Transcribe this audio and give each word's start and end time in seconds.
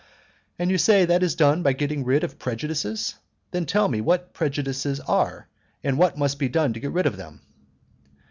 "And 0.57 0.71
you 0.71 0.79
say 0.79 1.05
that 1.05 1.21
it 1.21 1.23
is 1.27 1.35
done 1.35 1.61
by 1.61 1.73
getting 1.73 2.03
rid 2.03 2.23
of 2.23 2.39
prejudices? 2.39 3.13
Then 3.51 3.67
tell 3.67 3.87
me 3.87 4.01
what 4.01 4.33
prejudices 4.33 4.99
are, 5.01 5.47
and 5.83 5.95
what 5.95 6.17
must 6.17 6.39
be 6.39 6.49
done 6.49 6.73
to 6.73 6.79
get 6.79 6.89
rid 6.91 7.05
of 7.05 7.17
them." 7.17 7.39